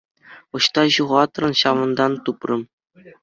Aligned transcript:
Ӑҫта 0.59 0.83
ҫухатрӑн, 0.95 1.53
ҫавӑнтан 1.61 2.13
тупрӑм. 2.25 2.61